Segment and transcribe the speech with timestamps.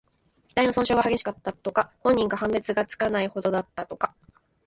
[0.49, 1.91] 遺体の損傷が激しかった、とか。
[1.99, 4.15] 本人か判別がつかないほどだった、とか。